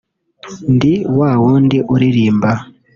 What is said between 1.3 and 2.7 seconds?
wundi uririmba